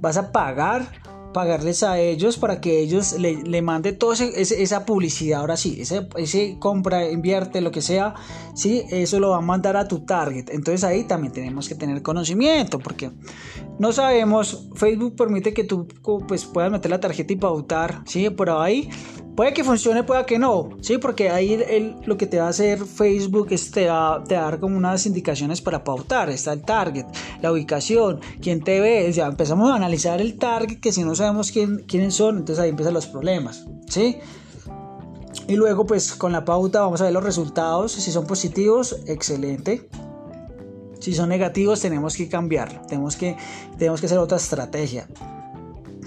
vas 0.00 0.16
a 0.16 0.32
pagar 0.32 0.90
pagarles 1.32 1.82
a 1.82 1.98
ellos 1.98 2.38
para 2.38 2.60
que 2.60 2.80
ellos 2.80 3.18
le, 3.18 3.42
le 3.42 3.62
mande 3.62 3.92
toda 3.92 4.14
esa 4.14 4.86
publicidad. 4.86 5.40
Ahora 5.40 5.56
sí, 5.56 5.78
ese, 5.80 6.08
ese, 6.16 6.56
compra, 6.58 7.10
invierte, 7.10 7.60
lo 7.60 7.70
que 7.70 7.82
sea, 7.82 8.14
sí, 8.54 8.84
eso 8.90 9.20
lo 9.20 9.30
va 9.30 9.38
a 9.38 9.40
mandar 9.40 9.76
a 9.76 9.86
tu 9.86 10.00
target. 10.00 10.50
Entonces 10.50 10.84
ahí 10.84 11.04
también 11.04 11.32
tenemos 11.32 11.68
que 11.68 11.74
tener 11.74 12.02
conocimiento 12.02 12.78
porque 12.78 13.10
no 13.78 13.92
sabemos, 13.92 14.68
Facebook 14.74 15.16
permite 15.16 15.54
que 15.54 15.64
tú 15.64 15.86
pues, 16.26 16.44
puedas 16.46 16.70
meter 16.70 16.90
la 16.90 17.00
tarjeta 17.00 17.32
y 17.32 17.36
pautar, 17.36 18.02
sí, 18.06 18.30
pero 18.30 18.60
ahí 18.60 18.90
Puede 19.38 19.52
que 19.52 19.62
funcione, 19.62 20.02
puede 20.02 20.26
que 20.26 20.36
no, 20.36 20.70
¿sí? 20.80 20.98
Porque 20.98 21.30
ahí 21.30 21.64
lo 22.04 22.16
que 22.16 22.26
te 22.26 22.40
va 22.40 22.46
a 22.46 22.48
hacer 22.48 22.84
Facebook 22.84 23.46
es 23.52 23.70
te 23.70 23.86
va, 23.86 24.24
te 24.26 24.34
a 24.34 24.40
dar 24.40 24.58
como 24.58 24.76
unas 24.76 25.06
indicaciones 25.06 25.60
para 25.60 25.84
pautar. 25.84 26.28
Está 26.28 26.52
el 26.52 26.62
target, 26.62 27.06
la 27.40 27.52
ubicación, 27.52 28.18
quién 28.42 28.64
te 28.64 28.80
ve. 28.80 29.12
Ya 29.12 29.28
empezamos 29.28 29.70
a 29.70 29.76
analizar 29.76 30.20
el 30.20 30.36
target, 30.38 30.80
que 30.80 30.90
si 30.90 31.04
no 31.04 31.14
sabemos 31.18 31.52
quién, 31.52 31.84
quiénes 31.86 32.14
son, 32.14 32.38
entonces 32.38 32.62
ahí 32.62 32.70
empiezan 32.70 32.94
los 32.94 33.06
problemas, 33.06 33.66
¿sí? 33.88 34.18
Y 35.46 35.56
luego, 35.56 35.86
pues 35.86 36.12
con 36.12 36.32
la 36.32 36.44
pauta 36.44 36.80
vamos 36.80 37.00
a 37.00 37.04
ver 37.04 37.12
los 37.12 37.24
resultados. 37.24 37.92
Si 37.92 38.10
son 38.10 38.26
positivos, 38.26 39.00
excelente. 39.06 39.88
Si 41.00 41.14
son 41.14 41.28
negativos, 41.28 41.80
tenemos 41.80 42.16
que 42.16 42.28
cambiar. 42.28 42.86
Tenemos 42.86 43.16
que, 43.16 43.36
tenemos 43.78 44.00
que 44.00 44.06
hacer 44.06 44.18
otra 44.18 44.36
estrategia. 44.36 45.08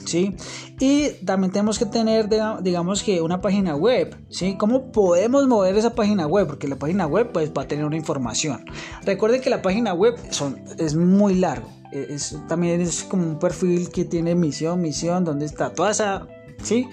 ¿sí? 0.06 0.36
Y 0.80 1.10
también 1.26 1.52
tenemos 1.52 1.80
que 1.80 1.86
tener, 1.86 2.28
digamos 2.62 3.04
que 3.04 3.22
una 3.22 3.42
página 3.42 3.76
web, 3.76 4.16
¿sí? 4.30 4.56
¿Cómo 4.58 4.92
podemos 4.92 5.48
mover 5.48 5.76
esa 5.78 5.96
página 5.96 6.28
web? 6.28 6.48
Porque 6.48 6.68
la 6.68 6.76
página 6.76 7.08
web 7.08 7.32
pues 7.32 7.52
va 7.52 7.64
a 7.64 7.68
tener 7.68 7.86
una 7.86 7.98
información. 7.98 8.66
Recuerden 9.04 9.42
que 9.42 9.50
la 9.50 9.62
página 9.62 9.94
web 9.94 10.16
son, 10.30 10.62
es 10.78 10.96
muy 10.96 11.36
largo. 11.36 11.81
Es, 11.92 12.38
también 12.48 12.82
es 12.82 13.04
como 13.04 13.24
un 13.24 13.40
perfil 13.40 13.90
que 13.90 14.06
tiene 14.06 14.36
misión, 14.36 14.82
misión, 14.82 15.26
donde 15.26 15.46
está 15.46 15.74
toda 15.74 15.92
esa, 15.92 16.28
¿sí? 16.64 16.88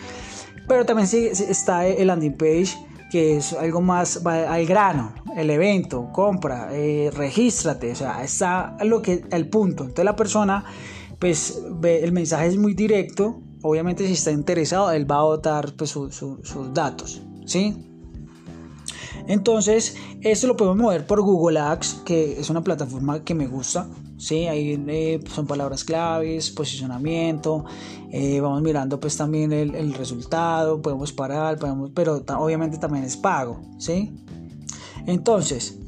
Pero 0.67 0.85
también 0.85 1.07
sí, 1.07 1.27
está 1.27 1.87
el 1.87 2.09
landing 2.09 2.37
page, 2.37 2.77
que 3.11 3.37
es 3.37 3.53
algo 3.53 3.81
más 3.81 4.25
al 4.27 4.67
grano, 4.67 5.15
el 5.37 5.51
evento, 5.51 6.11
compra, 6.13 6.69
eh, 6.73 7.11
regístrate, 7.15 7.93
o 7.93 7.95
sea, 7.95 8.23
está 8.23 8.77
lo 8.85 9.01
que, 9.01 9.25
el 9.31 9.49
punto. 9.49 9.85
Entonces 9.85 10.05
la 10.05 10.17
persona 10.17 10.65
pues 11.19 11.61
el 11.83 12.13
mensaje 12.13 12.47
es 12.47 12.57
muy 12.57 12.75
directo. 12.75 13.41
Obviamente 13.63 14.07
si 14.07 14.13
está 14.13 14.31
interesado, 14.31 14.91
él 14.93 15.11
va 15.11 15.17
a 15.17 15.23
votar 15.23 15.75
pues, 15.75 15.91
sus 15.91 16.73
datos. 16.73 17.23
¿sí? 17.45 17.77
Entonces, 19.27 19.97
esto 20.21 20.47
lo 20.47 20.57
podemos 20.57 20.79
mover 20.79 21.07
por 21.07 21.21
Google 21.21 21.59
Ads, 21.59 22.03
que 22.05 22.41
es 22.41 22.51
una 22.51 22.63
plataforma 22.63 23.25
que 23.25 23.35
me 23.35 23.47
gusta. 23.47 23.89
¿Sí? 24.19 24.47
Ahí 24.47 24.85
eh, 24.89 25.21
son 25.33 25.47
palabras 25.47 25.85
claves, 25.85 26.51
posicionamiento. 26.51 27.65
Eh, 28.13 28.41
vamos 28.41 28.61
mirando 28.63 29.01
pues 29.01 29.17
también 29.17 29.53
el, 29.53 29.95
resultado. 29.95 30.83
Podemos 30.83 31.13
parar, 31.13 31.59
podemos, 31.59 31.91
pero 31.95 32.23
obviamente 32.39 32.79
también 32.79 33.05
es 33.05 33.17
pago. 33.17 33.61
¿sí? 33.79 34.13
Entonces, 35.07 35.79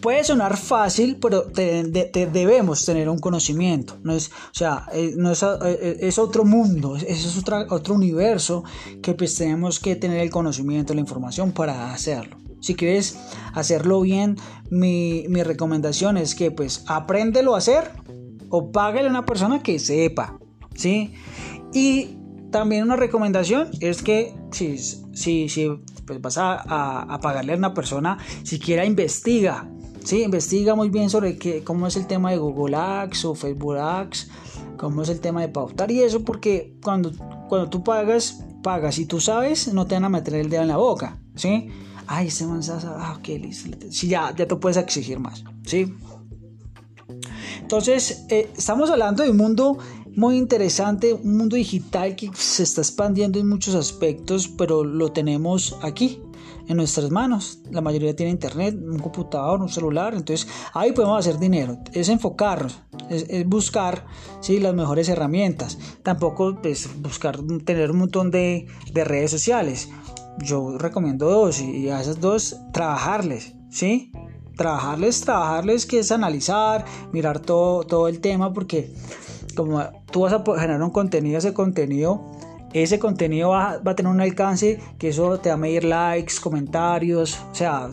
puede 0.00 0.24
sonar 0.24 0.56
fácil, 0.56 1.18
pero 1.20 1.42
debemos 1.42 2.84
tener 2.84 3.08
un 3.08 3.18
conocimiento. 3.18 3.98
No 4.02 4.14
es, 4.14 4.28
o 4.28 4.54
sea, 4.54 4.86
eh, 4.92 5.14
no 5.16 5.32
es, 5.32 5.42
es 5.42 6.18
otro 6.18 6.44
mundo, 6.44 6.96
es, 6.96 7.02
es 7.02 7.36
otro 7.36 7.94
universo 7.94 8.64
que 9.02 9.14
pues 9.14 9.34
tenemos 9.34 9.80
que 9.80 9.96
tener 9.96 10.20
el 10.20 10.30
conocimiento, 10.30 10.94
la 10.94 11.00
información 11.00 11.52
para 11.52 11.92
hacerlo. 11.92 12.45
Si 12.66 12.74
quieres 12.74 13.16
hacerlo 13.54 14.00
bien, 14.00 14.34
mi, 14.70 15.26
mi 15.28 15.44
recomendación 15.44 16.16
es 16.16 16.34
que 16.34 16.50
pues 16.50 16.82
apréndelo 16.88 17.54
a 17.54 17.58
hacer 17.58 17.92
o 18.48 18.72
págale 18.72 19.06
a 19.06 19.10
una 19.10 19.24
persona 19.24 19.62
que 19.62 19.78
sepa, 19.78 20.40
¿sí? 20.74 21.14
Y 21.72 22.16
también 22.50 22.82
una 22.82 22.96
recomendación 22.96 23.68
es 23.78 24.02
que 24.02 24.34
si, 24.50 24.78
si, 24.78 25.48
si 25.48 25.80
pues 26.08 26.20
vas 26.20 26.38
a, 26.38 26.54
a, 27.02 27.20
pagarle 27.20 27.52
a 27.52 27.56
una 27.56 27.72
persona, 27.72 28.18
siquiera 28.42 28.84
investiga, 28.84 29.70
¿sí? 30.02 30.24
Investiga 30.24 30.74
muy 30.74 30.88
bien 30.88 31.08
sobre 31.08 31.38
qué, 31.38 31.62
cómo 31.62 31.86
es 31.86 31.94
el 31.94 32.08
tema 32.08 32.32
de 32.32 32.38
Google 32.38 32.74
Ads 32.74 33.26
o 33.26 33.36
Facebook 33.36 33.76
Ads, 33.76 34.28
cómo 34.76 35.02
es 35.02 35.08
el 35.08 35.20
tema 35.20 35.40
de 35.40 35.50
pautar 35.50 35.92
y 35.92 36.02
eso 36.02 36.24
porque 36.24 36.74
cuando, 36.82 37.12
cuando 37.48 37.70
tú 37.70 37.84
pagas, 37.84 38.44
pagas 38.64 38.98
y 38.98 39.06
tú 39.06 39.20
sabes, 39.20 39.72
no 39.72 39.86
te 39.86 39.94
van 39.94 40.06
a 40.06 40.08
meter 40.08 40.34
el 40.34 40.50
dedo 40.50 40.62
en 40.62 40.68
la 40.68 40.78
boca, 40.78 41.20
¿sí? 41.36 41.70
Ay, 42.06 42.28
ese 42.28 42.46
mensaje, 42.46 42.86
ah, 42.88 43.16
ok, 43.18 43.28
listo. 43.28 43.76
Sí, 43.90 44.08
ya, 44.08 44.34
ya 44.34 44.46
te 44.46 44.56
puedes 44.56 44.76
exigir 44.76 45.18
más, 45.18 45.44
¿sí? 45.64 45.92
Entonces, 47.60 48.24
eh, 48.28 48.50
estamos 48.56 48.90
hablando 48.90 49.22
de 49.22 49.30
un 49.30 49.36
mundo 49.36 49.78
muy 50.14 50.36
interesante, 50.36 51.12
un 51.12 51.36
mundo 51.36 51.56
digital 51.56 52.16
que 52.16 52.30
se 52.34 52.62
está 52.62 52.80
expandiendo 52.80 53.38
en 53.38 53.48
muchos 53.48 53.74
aspectos, 53.74 54.48
pero 54.48 54.84
lo 54.84 55.12
tenemos 55.12 55.76
aquí, 55.82 56.20
en 56.68 56.76
nuestras 56.76 57.10
manos. 57.10 57.60
La 57.70 57.80
mayoría 57.80 58.14
tiene 58.14 58.32
internet, 58.32 58.76
un 58.76 58.98
computador, 58.98 59.60
un 59.60 59.68
celular, 59.68 60.14
entonces 60.14 60.48
ahí 60.74 60.92
podemos 60.92 61.18
hacer 61.18 61.38
dinero. 61.38 61.78
Es 61.92 62.08
enfocarnos, 62.08 62.80
es, 63.08 63.46
buscar 63.46 64.06
¿sí? 64.40 64.58
las 64.58 64.74
mejores 64.74 65.08
herramientas. 65.08 65.78
Tampoco 66.02 66.50
es 66.50 66.56
pues, 66.62 67.02
buscar 67.02 67.38
tener 67.64 67.90
un 67.90 67.98
montón 67.98 68.30
de, 68.30 68.66
de 68.92 69.04
redes 69.04 69.30
sociales. 69.30 69.88
Yo 70.38 70.78
recomiendo 70.78 71.28
dos 71.30 71.60
y 71.60 71.88
a 71.88 72.00
esas 72.00 72.20
dos 72.20 72.56
trabajarles, 72.72 73.54
¿sí? 73.70 74.12
trabajarles, 74.56 75.20
trabajarles, 75.20 75.86
que 75.86 76.00
es 76.00 76.10
analizar, 76.10 76.84
mirar 77.12 77.38
todo, 77.40 77.84
todo 77.84 78.08
el 78.08 78.20
tema, 78.20 78.52
porque 78.52 78.90
como 79.54 79.82
tú 80.10 80.22
vas 80.22 80.32
a 80.32 80.42
generar 80.58 80.82
un 80.82 80.90
contenido, 80.90 81.38
ese 81.38 81.52
contenido, 81.52 82.24
ese 82.72 82.98
contenido 82.98 83.50
va, 83.50 83.80
a 83.84 83.94
tener 83.94 84.10
un 84.10 84.20
alcance 84.20 84.80
que 84.98 85.08
eso 85.08 85.38
te 85.38 85.50
va 85.50 85.54
a 85.54 85.58
medir 85.58 85.84
likes, 85.84 86.34
comentarios, 86.42 87.38
o 87.50 87.54
sea, 87.54 87.88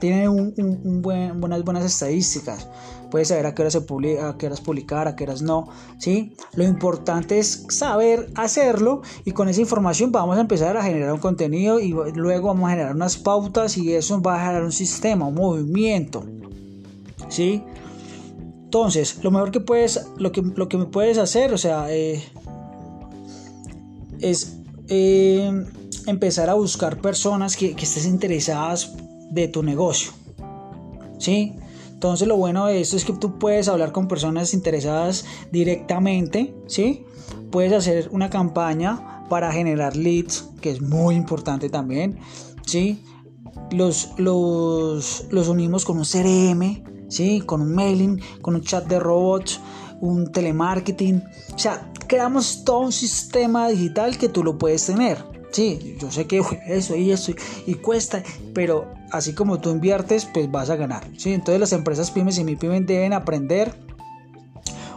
tiene 0.00 0.28
un, 0.28 1.02
buenas, 1.02 1.64
buenas 1.64 1.84
estadísticas 1.84 2.66
puedes 3.10 3.28
saber 3.28 3.46
a 3.46 3.54
qué 3.54 3.62
hora 3.62 3.70
se 3.70 3.80
publica, 3.80 4.28
a 4.28 4.38
qué 4.38 4.46
horas 4.46 4.60
publicar, 4.60 5.08
a 5.08 5.16
qué 5.16 5.24
horas 5.24 5.42
no, 5.42 5.68
¿sí? 5.98 6.34
Lo 6.54 6.64
importante 6.64 7.38
es 7.38 7.66
saber 7.68 8.30
hacerlo 8.34 9.02
y 9.24 9.32
con 9.32 9.48
esa 9.48 9.60
información 9.60 10.12
vamos 10.12 10.36
a 10.36 10.40
empezar 10.40 10.76
a 10.76 10.82
generar 10.82 11.12
un 11.12 11.20
contenido 11.20 11.80
y 11.80 11.94
luego 12.14 12.48
vamos 12.48 12.68
a 12.68 12.70
generar 12.70 12.94
unas 12.94 13.16
pautas 13.16 13.76
y 13.76 13.94
eso 13.94 14.20
va 14.20 14.36
a 14.36 14.40
generar 14.40 14.64
un 14.64 14.72
sistema, 14.72 15.26
un 15.26 15.34
movimiento, 15.34 16.24
¿sí? 17.28 17.62
Entonces, 18.64 19.22
lo 19.22 19.30
mejor 19.30 19.50
que 19.50 19.60
puedes, 19.60 20.06
lo 20.18 20.30
que, 20.30 20.42
lo 20.42 20.68
que 20.68 20.78
puedes 20.78 21.16
hacer, 21.16 21.54
o 21.54 21.58
sea, 21.58 21.86
eh, 21.88 22.22
es 24.20 24.58
eh, 24.88 25.64
empezar 26.06 26.50
a 26.50 26.54
buscar 26.54 27.00
personas 27.00 27.56
que, 27.56 27.74
que 27.74 27.84
estés 27.84 28.04
interesadas 28.04 28.92
de 29.30 29.48
tu 29.48 29.62
negocio, 29.62 30.12
¿sí? 31.18 31.54
Entonces 31.98 32.28
lo 32.28 32.36
bueno 32.36 32.66
de 32.66 32.80
esto 32.80 32.96
es 32.96 33.04
que 33.04 33.12
tú 33.12 33.40
puedes 33.40 33.66
hablar 33.66 33.90
con 33.90 34.06
personas 34.06 34.54
interesadas 34.54 35.24
directamente, 35.50 36.54
¿sí? 36.68 37.04
Puedes 37.50 37.72
hacer 37.72 38.08
una 38.12 38.30
campaña 38.30 39.24
para 39.28 39.50
generar 39.50 39.96
leads, 39.96 40.48
que 40.60 40.70
es 40.70 40.80
muy 40.80 41.16
importante 41.16 41.68
también, 41.68 42.20
¿sí? 42.64 43.02
Los, 43.72 44.10
los, 44.16 45.26
los 45.30 45.48
unimos 45.48 45.84
con 45.84 45.98
un 45.98 46.04
CRM, 46.04 47.08
¿sí? 47.08 47.40
Con 47.40 47.62
un 47.62 47.74
mailing, 47.74 48.20
con 48.42 48.54
un 48.54 48.62
chat 48.62 48.86
de 48.86 49.00
robots, 49.00 49.60
un 50.00 50.30
telemarketing. 50.30 51.24
O 51.52 51.58
sea, 51.58 51.92
creamos 52.06 52.62
todo 52.62 52.78
un 52.78 52.92
sistema 52.92 53.70
digital 53.70 54.18
que 54.18 54.28
tú 54.28 54.44
lo 54.44 54.56
puedes 54.56 54.86
tener. 54.86 55.24
Sí, 55.50 55.96
yo 55.98 56.12
sé 56.12 56.28
que 56.28 56.42
eso 56.68 56.94
y 56.94 57.10
eso 57.10 57.32
y 57.66 57.74
cuesta, 57.74 58.22
pero 58.54 58.97
así 59.12 59.34
como 59.34 59.60
tú 59.60 59.70
inviertes, 59.70 60.26
pues 60.26 60.50
vas 60.50 60.70
a 60.70 60.76
ganar. 60.76 61.04
¿sí? 61.16 61.32
Entonces 61.32 61.60
las 61.60 61.72
empresas 61.72 62.10
pymes 62.10 62.38
y 62.38 62.44
mi 62.44 62.56
pymes 62.56 62.86
deben 62.86 63.12
aprender 63.12 63.74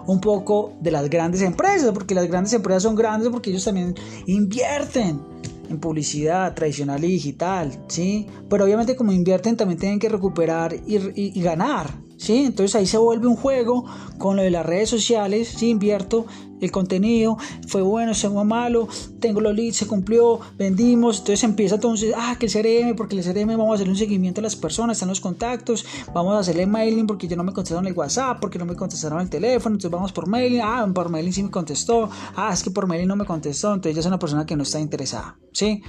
un 0.07 0.19
poco 0.19 0.73
de 0.81 0.91
las 0.91 1.09
grandes 1.09 1.41
empresas, 1.41 1.91
porque 1.91 2.15
las 2.15 2.27
grandes 2.27 2.53
empresas 2.53 2.83
son 2.83 2.95
grandes 2.95 3.29
porque 3.29 3.51
ellos 3.51 3.63
también 3.63 3.95
invierten 4.25 5.21
en 5.69 5.79
publicidad 5.79 6.53
tradicional 6.53 7.03
y 7.03 7.07
digital, 7.07 7.71
¿sí? 7.87 8.27
Pero 8.49 8.65
obviamente 8.65 8.95
como 8.95 9.11
invierten 9.11 9.55
también 9.55 9.79
tienen 9.79 9.99
que 9.99 10.09
recuperar 10.09 10.73
y, 10.73 10.97
y 11.15 11.41
ganar, 11.41 11.93
¿sí? 12.21 12.45
Entonces 12.45 12.75
ahí 12.75 12.85
se 12.85 12.99
vuelve 12.99 13.27
un 13.27 13.35
juego 13.35 13.83
con 14.19 14.35
lo 14.35 14.43
de 14.43 14.51
las 14.51 14.63
redes 14.63 14.89
sociales, 14.89 15.47
si 15.47 15.69
invierto 15.69 16.27
el 16.61 16.71
contenido, 16.71 17.39
fue 17.67 17.81
bueno, 17.81 18.13
se 18.13 18.29
fue 18.29 18.45
malo, 18.45 18.87
tengo 19.19 19.41
los 19.41 19.55
leads, 19.55 19.77
se 19.77 19.87
cumplió, 19.87 20.39
vendimos, 20.59 21.17
entonces 21.17 21.43
empieza 21.43 21.75
entonces, 21.75 22.13
ah, 22.15 22.35
que 22.39 22.45
el 22.45 22.51
CRM, 22.51 22.95
porque 22.95 23.17
el 23.17 23.23
CRM 23.23 23.57
vamos 23.57 23.71
a 23.71 23.75
hacer 23.75 23.89
un 23.89 23.95
seguimiento 23.95 24.41
a 24.41 24.43
las 24.43 24.55
personas, 24.55 24.97
están 24.97 25.09
los 25.09 25.19
contactos, 25.19 25.83
vamos 26.13 26.35
a 26.35 26.39
hacerle 26.39 26.67
mailing 26.67 27.07
porque 27.07 27.27
ya 27.27 27.35
no 27.35 27.43
me 27.43 27.51
contestaron 27.51 27.87
el 27.87 27.93
WhatsApp, 27.93 28.39
porque 28.39 28.59
no 28.59 28.65
me 28.65 28.75
contestaron 28.75 29.19
el 29.19 29.29
teléfono, 29.31 29.73
entonces 29.73 29.89
vamos 29.89 30.11
por 30.11 30.27
mailing, 30.27 30.61
ah, 30.61 30.87
por 30.93 31.09
mailing 31.09 31.33
sí 31.33 31.41
me 31.41 31.49
contestó, 31.49 32.07
ah, 32.35 32.51
es 32.53 32.61
que 32.61 32.69
por 32.69 32.85
mailing 32.85 33.07
no 33.07 33.15
me 33.15 33.25
contestó, 33.25 33.73
entonces 33.73 33.95
ya 33.95 34.01
es 34.01 34.05
una 34.05 34.19
persona 34.19 34.45
que 34.45 34.55
no 34.55 34.61
está 34.61 34.79
interesada, 34.79 35.39
¿sí? 35.51 35.81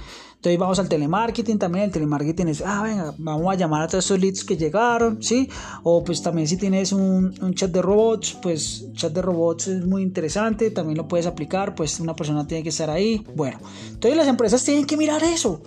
Entonces 0.43 0.59
vamos 0.59 0.77
al 0.77 0.89
telemarketing 0.89 1.57
también, 1.57 1.85
el 1.85 1.91
telemarketing 1.91 2.49
es, 2.49 2.61
ah, 2.65 2.83
venga, 2.83 3.15
vamos 3.17 3.49
a 3.49 3.55
llamar 3.55 3.83
a 3.83 3.87
todos 3.87 4.03
esos 4.03 4.19
leads 4.19 4.43
que 4.43 4.57
llegaron, 4.57 5.23
¿sí? 5.23 5.47
O 5.83 6.03
pues 6.03 6.21
también 6.21 6.49
si 6.49 6.57
tienes 6.57 6.91
un, 6.91 7.33
chat 7.55 7.71
de 7.71 7.81
robots, 7.81 8.37
pues 8.41 8.87
chat 8.91 9.13
de 9.13 9.21
robots 9.21 9.69
es 9.69 9.85
muy 9.85 10.03
interesante, 10.03 10.69
también 10.69 10.97
lo 10.97 11.07
puedes 11.07 11.27
aplicar, 11.27 11.75
pues 11.75 11.97
una 12.01 12.13
persona 12.13 12.45
tiene 12.45 12.61
que 12.61 12.69
estar 12.69 12.89
ahí. 12.89 13.25
Bueno, 13.37 13.57
entonces 13.87 14.17
las 14.17 14.27
empresas 14.27 14.61
tienen 14.65 14.85
que 14.85 14.97
mirar 14.97 15.23
eso, 15.23 15.61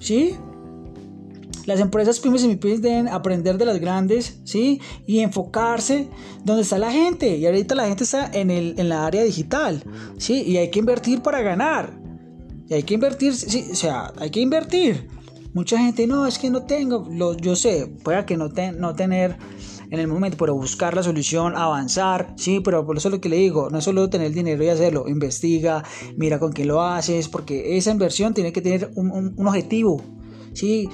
¿sí? 0.00 0.34
Las 1.66 1.80
empresas 1.80 2.18
pymes 2.18 2.42
y 2.42 2.56
pymes 2.56 2.80
deben 2.80 3.08
aprender 3.08 3.58
de 3.58 3.66
las 3.66 3.78
grandes, 3.78 4.38
¿sí? 4.44 4.80
Y 5.06 5.18
enfocarse 5.18 6.08
donde 6.42 6.62
está 6.62 6.78
la 6.78 6.90
gente. 6.90 7.36
Y 7.36 7.44
ahorita 7.44 7.74
la 7.74 7.86
gente 7.86 8.04
está 8.04 8.30
en, 8.32 8.50
el, 8.50 8.76
en 8.78 8.88
la 8.88 9.04
área 9.04 9.22
digital, 9.24 9.82
¿sí? 10.16 10.42
Y 10.42 10.56
hay 10.56 10.70
que 10.70 10.78
invertir 10.78 11.20
para 11.20 11.42
ganar. 11.42 12.05
Y 12.68 12.74
hay 12.74 12.82
que 12.82 12.94
invertir, 12.94 13.34
sí, 13.34 13.68
o 13.70 13.74
sea, 13.74 14.12
hay 14.18 14.30
que 14.30 14.40
invertir. 14.40 15.08
Mucha 15.54 15.78
gente, 15.78 16.06
no, 16.06 16.26
es 16.26 16.38
que 16.38 16.50
no 16.50 16.64
tengo, 16.64 17.06
lo, 17.10 17.34
yo 17.36 17.56
sé, 17.56 17.86
pueda 18.02 18.26
que 18.26 18.36
no, 18.36 18.50
no 18.78 18.94
tener 18.94 19.38
en 19.90 20.00
el 20.00 20.08
momento, 20.08 20.36
pero 20.36 20.54
buscar 20.54 20.94
la 20.94 21.02
solución, 21.02 21.56
avanzar, 21.56 22.34
sí, 22.36 22.60
pero 22.60 22.84
por 22.84 22.96
eso 22.96 23.08
es 23.08 23.14
lo 23.14 23.20
que 23.20 23.28
le 23.28 23.36
digo, 23.36 23.70
no 23.70 23.78
es 23.78 23.84
solo 23.84 24.10
tener 24.10 24.26
el 24.28 24.34
dinero 24.34 24.62
y 24.62 24.68
hacerlo, 24.68 25.08
investiga, 25.08 25.84
mira 26.16 26.38
con 26.38 26.52
quién 26.52 26.68
lo 26.68 26.82
haces, 26.82 27.28
porque 27.28 27.76
esa 27.76 27.90
inversión 27.90 28.34
tiene 28.34 28.52
que 28.52 28.60
tener 28.60 28.90
un, 28.96 29.34
un, 29.36 29.46
objetivo, 29.46 30.02
sí. 30.52 30.88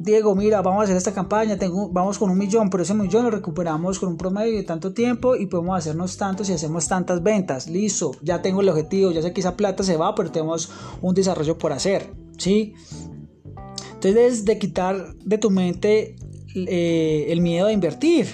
Diego, 0.00 0.36
mira, 0.36 0.62
vamos 0.62 0.82
a 0.82 0.84
hacer 0.84 0.96
esta 0.96 1.12
campaña, 1.12 1.58
vamos 1.90 2.18
con 2.18 2.30
un 2.30 2.38
millón, 2.38 2.70
pero 2.70 2.84
ese 2.84 2.94
millón 2.94 3.24
lo 3.24 3.30
recuperamos 3.32 3.98
con 3.98 4.10
un 4.10 4.16
promedio 4.16 4.56
de 4.56 4.62
tanto 4.62 4.92
tiempo 4.92 5.34
y 5.34 5.46
podemos 5.46 5.76
hacernos 5.76 6.16
tantos 6.16 6.48
y 6.48 6.52
hacemos 6.52 6.86
tantas 6.86 7.20
ventas. 7.20 7.66
Listo, 7.66 8.12
ya 8.22 8.40
tengo 8.40 8.60
el 8.60 8.68
objetivo, 8.68 9.10
ya 9.10 9.22
sé 9.22 9.32
que 9.32 9.40
esa 9.40 9.56
plata 9.56 9.82
se 9.82 9.96
va, 9.96 10.14
pero 10.14 10.30
tenemos 10.30 10.70
un 11.02 11.14
desarrollo 11.14 11.58
por 11.58 11.72
hacer, 11.72 12.12
¿sí? 12.38 12.74
Entonces 13.94 14.44
de 14.44 14.58
quitar 14.58 15.16
de 15.16 15.38
tu 15.38 15.50
mente 15.50 16.14
eh, 16.54 17.26
el 17.30 17.40
miedo 17.40 17.66
a 17.66 17.72
invertir 17.72 18.28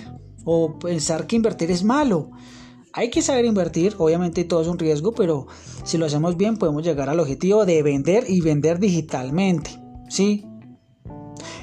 o 0.44 0.78
pensar 0.78 1.26
que 1.26 1.37
invertir 1.37 1.71
es 1.71 1.83
malo. 1.83 2.30
Hay 2.92 3.09
que 3.09 3.23
saber 3.23 3.47
invertir, 3.47 3.94
obviamente 3.97 4.44
todo 4.44 4.61
es 4.61 4.68
un 4.68 4.78
riesgo, 4.78 5.12
pero 5.12 5.47
si 5.83 5.97
lo 5.97 6.04
hacemos 6.04 6.37
bien 6.37 6.59
podemos 6.59 6.85
llegar 6.85 7.09
al 7.09 7.21
objetivo 7.21 7.64
de 7.64 7.83
vender 7.83 8.25
y 8.28 8.42
vender 8.42 8.78
digitalmente, 8.78 9.71
¿sí? 10.11 10.44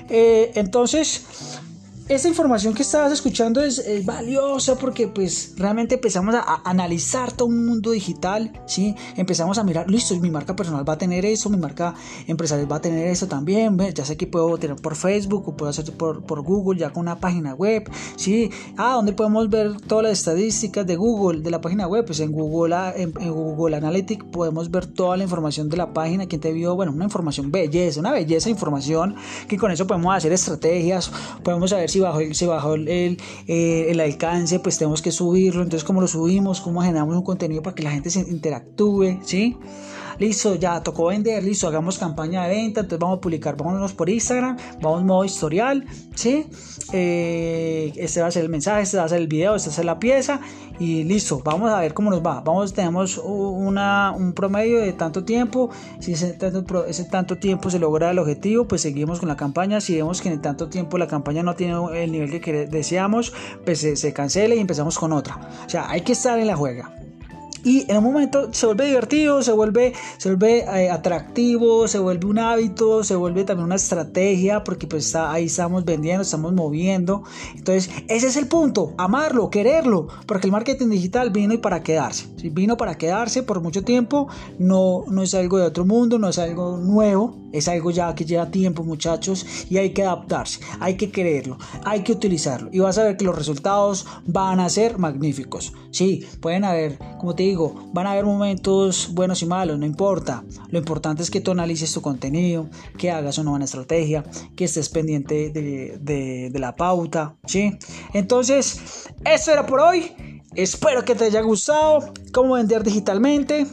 Eh, 0.10 0.52
entonces, 0.56 1.24
esta 2.16 2.28
información 2.28 2.74
que 2.74 2.82
estabas 2.82 3.14
escuchando 3.14 3.62
es, 3.62 3.82
valiosa 4.06 4.78
porque 4.78 5.08
pues 5.08 5.54
realmente 5.58 5.96
empezamos 5.96 6.36
a, 6.36 6.62
analizar 6.66 7.32
todo 7.32 7.48
un 7.48 7.66
mundo 7.66 7.92
digital, 7.92 8.52
¿sí? 8.66 8.96
Empezamos 9.16 9.58
a 9.58 9.64
mirar, 9.64 9.90
listo, 9.90 10.14
mi 10.20 10.30
marca 10.30 10.54
personal 10.54 10.88
va 10.88 10.94
a 10.94 10.98
tener 10.98 11.26
eso, 11.26 11.50
mi 11.50 11.56
marca 11.58 11.94
empresarial 12.28 12.70
va 12.70 12.78
a 12.78 12.82
tener 12.82 13.08
eso 13.08 13.28
también, 13.28 13.78
ya 13.94 14.04
sé 14.04 14.18
que 14.18 14.28
puedo 14.28 14.58
tener 14.58 14.76
por 14.76 14.96
Facebook 14.96 15.48
o 15.48 15.56
puedo 15.56 15.70
hacer 15.70 15.90
por, 15.94 16.42
Google 16.42 16.80
ya 16.80 16.90
con 16.90 17.02
una 17.02 17.18
página 17.20 17.54
web, 17.54 17.90
¿sí? 18.18 18.52
Ah, 18.76 18.96
¿dónde 18.96 19.14
podemos 19.14 19.50
ver 19.50 19.80
todas 19.80 20.04
las 20.04 20.20
estadísticas 20.20 20.86
de 20.86 20.98
Google, 20.98 21.40
de 21.40 21.50
la 21.50 21.62
página 21.62 21.88
web? 21.88 22.06
Pues 22.06 22.20
en 22.20 22.34
Google, 22.34 22.76
en, 22.98 23.12
Google 23.12 23.78
Analytics 23.78 24.26
podemos 24.26 24.70
ver 24.70 24.86
toda 24.86 25.16
la 25.16 25.24
información 25.24 25.70
de 25.70 25.78
la 25.78 25.94
página, 25.94 26.26
quién 26.26 26.42
te 26.42 26.52
vio, 26.52 26.76
bueno, 26.76 26.92
una 26.92 27.06
información 27.06 27.52
belleza, 27.52 28.02
una 28.02 28.12
belleza 28.12 28.46
de 28.46 28.52
información 28.52 29.16
que 29.48 29.58
con 29.58 29.72
eso 29.72 29.88
podemos 29.88 30.14
hacer 30.14 30.34
estrategias, 30.34 31.10
podemos 31.44 31.70
saber 31.70 31.90
si 31.90 32.01
bajó, 32.02 32.20
se 32.34 32.48
bajó 32.48 32.76
el, 32.76 33.18
eh, 33.48 33.88
el, 33.90 34.00
alcance, 34.00 34.60
pues 34.60 34.78
tenemos 34.78 35.02
que 35.02 35.12
subirlo. 35.12 35.64
Entonces, 35.64 35.86
¿cómo 35.86 36.02
lo 36.02 36.08
subimos? 36.08 36.62
¿Cómo 36.62 36.82
generamos 36.82 37.16
un 37.16 37.24
contenido 37.24 37.62
para 37.62 37.76
que 37.76 37.84
la 37.84 37.92
gente 37.92 38.10
se 38.10 38.22
interactúe? 38.22 39.20
¿Sí? 39.24 39.58
Listo, 40.20 40.56
ya 40.56 40.82
tocó 40.82 41.08
vender, 41.08 41.44
listo, 41.44 41.68
hagamos 41.68 41.98
campaña 41.98 42.44
de 42.44 42.56
venta, 42.56 42.82
entonces 42.82 43.00
vamos 43.00 43.18
a 43.18 43.22
publicar, 43.22 43.58
vámonos 43.58 43.94
por 43.94 44.10
Instagram, 44.10 44.58
vamos 44.82 45.04
modo 45.04 45.26
historial, 45.26 45.86
¿sí? 46.16 46.48
Eh, 46.94 47.94
este 47.96 48.22
va 48.22 48.28
a 48.28 48.32
ser 48.32 48.44
el 48.44 48.50
mensaje, 48.50 48.82
este 48.82 48.98
va 48.98 49.04
a 49.04 49.10
ser 49.10 49.20
el 49.20 49.28
video, 49.28 49.56
esta 49.56 49.70
va 49.70 49.74
a 49.74 49.76
ser 49.76 49.86
la 49.86 50.00
pieza 50.00 50.42
y 50.80 51.04
listo, 51.04 51.42
vamos 51.44 51.72
a 51.72 51.80
ver 51.80 51.94
cómo 51.94 52.10
nos 52.10 52.26
va. 52.26 52.42
Vamos, 52.42 52.74
tenemos 52.74 53.18
un 53.18 54.34
promedio 54.36 54.82
de 54.82 54.94
tanto 54.94 55.24
tiempo, 55.24 55.70
si 56.00 56.14
ese 56.14 56.34
tanto, 56.34 57.38
tiempo 57.38 57.70
se 57.70 57.80
logra 57.80 58.12
el 58.12 58.20
objetivo, 58.20 58.68
pues 58.68 58.82
seguimos 58.82 59.20
con 59.20 59.30
la 59.30 59.38
campaña, 59.38 59.80
si 59.80 59.96
vemos 59.96 60.22
que 60.22 60.30
en 60.30 60.42
tanto 60.42 60.70
tiempo 60.70 60.98
la 60.98 61.08
campaña 61.08 61.44
no 61.44 61.56
tiene 61.56 61.76
el 62.04 62.12
nivel 62.12 62.42
que 62.42 62.66
deseamos, 62.66 63.34
pues 63.64 63.80
se 63.80 64.14
cancela 64.14 64.56
y 64.56 64.60
empezamos 64.60 64.98
con 64.98 65.14
otra. 65.14 65.40
O 65.66 65.70
sea, 65.70 65.90
hay 65.90 66.02
que 66.02 66.14
estar 66.14 66.40
en 66.40 66.48
la 66.48 66.56
juega 66.56 66.92
y 67.64 67.90
en 67.90 67.98
un 67.98 68.04
momento 68.04 68.50
se 68.54 68.66
vuelve 68.66 68.88
divertido, 68.88 69.44
se 69.44 69.52
vuelve, 69.52 69.94
se 70.18 70.30
vuelve 70.30 70.60
eh, 70.60 70.90
atractivo, 70.90 71.88
se 71.88 72.00
vuelve 72.00 72.26
un 72.26 72.40
hábito, 72.40 73.04
se 73.04 73.16
vuelve 73.16 73.44
también 73.44 73.66
una 73.66 73.76
estrategia 73.76 74.64
porque 74.64 74.88
pues 74.88 75.06
está, 75.06 75.32
ahí 75.32 75.46
estamos 75.46 75.86
vendiendo, 75.86 76.24
estamos 76.24 76.54
moviendo. 76.54 77.24
Entonces 77.56 77.90
ese 78.08 78.28
es 78.28 78.38
el 78.38 78.48
punto, 78.48 78.94
amarlo, 78.98 79.50
quererlo, 79.50 80.08
porque 80.26 80.48
el 80.48 80.52
marketing 80.52 80.90
digital 80.90 81.30
vino 81.30 81.54
y 81.54 81.58
para 81.58 81.84
quedarse, 81.84 82.28
vino 82.52 82.78
para 82.78 82.98
quedarse 82.98 83.44
por 83.44 83.62
mucho 83.62 83.84
tiempo, 83.84 84.28
no, 84.60 85.04
no 85.08 85.24
es 85.24 85.34
algo 85.34 85.58
de 85.58 85.66
otro 85.66 85.86
mundo, 85.86 86.20
no 86.20 86.30
es 86.30 86.40
algo 86.40 86.78
nuevo, 86.78 87.41
es 87.52 87.68
algo 87.68 87.92
ya 87.92 88.14
que 88.16 88.26
lleva 88.26 88.52
tiempo 88.52 88.84
muchachos 88.84 89.46
y 89.70 89.78
hay 89.78 89.92
que 89.92 90.04
adaptarse, 90.04 90.60
hay 90.80 90.96
que 90.96 91.12
quererlo, 91.12 91.58
hay 91.86 92.02
que 92.02 92.12
utilizarlo 92.12 92.70
y 92.72 92.80
vas 92.80 92.98
a 92.98 93.04
ver 93.04 93.18
que 93.18 93.26
los 93.26 93.36
resultados 93.36 94.06
van 94.26 94.60
a 94.60 94.70
ser 94.70 94.98
magníficos. 94.98 95.74
Sí, 95.92 96.26
pueden 96.40 96.64
haber, 96.64 96.98
como 97.20 97.36
te 97.36 97.44
digo, 97.44 97.90
van 97.94 98.08
a 98.08 98.12
haber 98.12 98.26
momentos 98.26 99.10
buenos 99.14 99.42
y 99.42 99.46
malos, 99.46 99.78
no 99.78 99.86
importa. 99.86 100.44
Lo 100.70 100.80
importante 100.80 101.22
es 101.22 101.30
que 101.30 101.42
tú 101.42 101.52
analices 101.52 101.94
tu 101.94 102.02
contenido, 102.02 102.70
que 102.98 103.12
hagas 103.12 103.38
una 103.38 103.52
buena 103.52 103.66
estrategia, 103.66 104.24
que 104.56 104.66
estés 104.66 104.90
pendiente 104.90 105.50
de, 105.50 106.52
la 106.62 106.76
pauta, 106.76 107.36
¿sí? 107.46 107.78
Entonces, 108.14 109.08
eso 109.26 109.52
era 109.52 109.66
por 109.66 109.80
hoy. 109.80 110.12
Espero 110.54 111.04
que 111.04 111.16
te 111.16 111.26
haya 111.26 111.42
gustado 111.42 112.14
cómo 112.32 112.54
vender 112.54 112.84
digitalmente. 112.84 113.66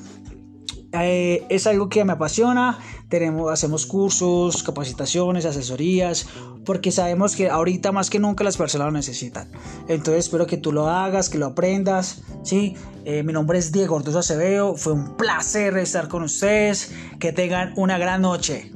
Eh, 0.92 1.44
es 1.50 1.66
algo 1.66 1.88
que 1.88 2.04
me 2.04 2.12
apasiona. 2.12 2.78
Tenemos, 3.08 3.50
hacemos 3.50 3.86
cursos, 3.86 4.62
capacitaciones, 4.62 5.46
asesorías, 5.46 6.26
porque 6.64 6.92
sabemos 6.92 7.34
que 7.34 7.48
ahorita 7.48 7.90
más 7.90 8.10
que 8.10 8.18
nunca 8.18 8.44
las 8.44 8.56
personas 8.56 8.86
lo 8.86 8.92
necesitan. 8.92 9.50
Entonces 9.88 10.26
espero 10.26 10.46
que 10.46 10.58
tú 10.58 10.72
lo 10.72 10.88
hagas, 10.88 11.30
que 11.30 11.38
lo 11.38 11.46
aprendas. 11.46 12.22
¿sí? 12.42 12.76
Eh, 13.04 13.22
mi 13.22 13.32
nombre 13.32 13.58
es 13.58 13.72
Diego 13.72 13.96
Ortiz 13.96 14.14
Acevedo. 14.14 14.74
Fue 14.74 14.92
un 14.92 15.16
placer 15.16 15.76
estar 15.78 16.08
con 16.08 16.22
ustedes. 16.22 16.92
Que 17.18 17.32
tengan 17.32 17.72
una 17.76 17.96
gran 17.96 18.20
noche. 18.20 18.70